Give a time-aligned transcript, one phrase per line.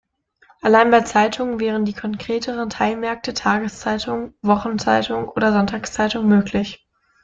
[0.63, 6.87] Allein bei Zeitungen wären die konkreteren Teilmärkte Tageszeitung, Wochenzeitung oder Sonntagszeitung möglich.